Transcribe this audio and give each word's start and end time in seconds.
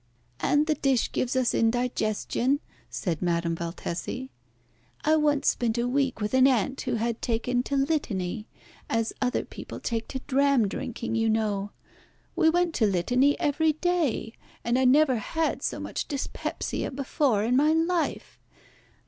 "And 0.39 0.65
the 0.65 0.73
dish 0.73 1.11
gives 1.11 1.35
us 1.35 1.53
indigestion," 1.53 2.59
said 2.89 3.21
Madame 3.21 3.55
Valtesi. 3.55 4.31
"I 5.03 5.15
once 5.15 5.49
spent 5.49 5.77
a 5.77 5.87
week 5.87 6.19
with 6.19 6.33
an 6.33 6.47
aunt 6.47 6.81
who 6.81 6.95
had 6.95 7.21
taken 7.21 7.61
to 7.61 7.75
Litany, 7.77 8.47
as 8.89 9.13
other 9.21 9.45
people 9.45 9.79
take 9.79 10.07
to 10.07 10.17
dram 10.25 10.67
drinking, 10.67 11.13
you 11.13 11.29
know. 11.29 11.69
We 12.35 12.49
went 12.49 12.73
to 12.77 12.87
Litany 12.87 13.39
every 13.39 13.73
day, 13.73 14.33
and 14.63 14.79
I 14.79 14.85
never 14.85 15.17
had 15.17 15.61
so 15.61 15.79
much 15.79 16.07
dyspepsia 16.07 16.89
before 16.89 17.43
in 17.43 17.55
my 17.55 17.71
life. 17.71 18.39